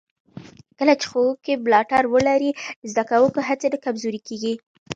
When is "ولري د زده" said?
2.15-3.03